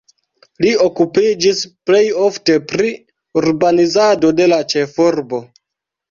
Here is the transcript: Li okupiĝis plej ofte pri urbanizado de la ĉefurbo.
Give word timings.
Li 0.65 0.69
okupiĝis 0.83 1.59
plej 1.89 1.99
ofte 2.27 2.55
pri 2.71 2.93
urbanizado 3.41 4.31
de 4.39 4.47
la 4.55 4.59
ĉefurbo. 4.75 5.41